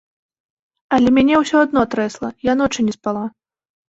[0.95, 3.23] Але мяне ўсё адно трэсла, я ночы не спала.